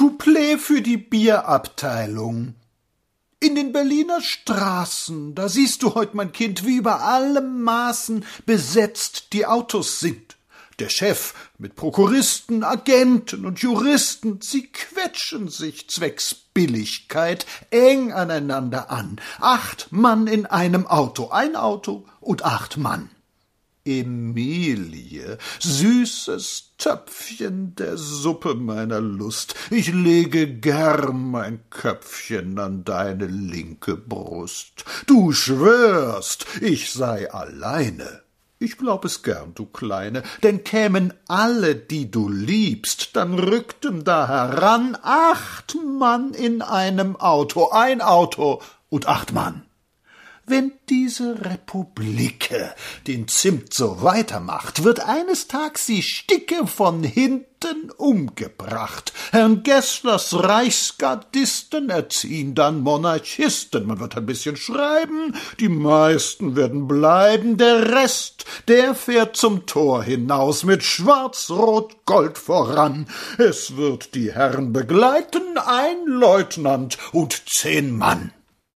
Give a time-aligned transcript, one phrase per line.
[0.00, 2.54] Couplet für die Bierabteilung.
[3.38, 9.34] In den Berliner Straßen, da siehst du heut, mein Kind, wie über alle Maßen besetzt
[9.34, 10.38] die Autos sind.
[10.78, 19.20] Der Chef mit Prokuristen, Agenten und Juristen, sie quetschen sich zwecks Billigkeit eng aneinander an.
[19.38, 23.10] Acht Mann in einem Auto, ein Auto und acht Mann.
[23.84, 33.96] Emilie, süßes Töpfchen der Suppe meiner Lust, ich lege gern mein Köpfchen an deine linke
[33.96, 34.84] Brust.
[35.06, 38.22] Du schwörst, ich sei alleine.
[38.58, 44.28] Ich glaub es gern, du Kleine, denn kämen alle, die du liebst, dann rückten da
[44.28, 49.62] heran acht Mann in einem Auto, ein Auto und acht Mann.
[50.50, 52.74] Wenn diese Republike
[53.06, 59.12] den Zimt so weitermacht, wird eines Tags sie Sticke von hinten umgebracht.
[59.30, 63.86] Herrn Gesslers Reichsgardisten erziehen dann Monarchisten.
[63.86, 70.02] Man wird ein bisschen schreiben, die meisten werden bleiben, der Rest, der fährt zum Tor
[70.02, 73.06] hinaus mit Schwarz-Rot-Gold voran.
[73.38, 78.32] Es wird die Herren begleiten, ein Leutnant und zehn Mann.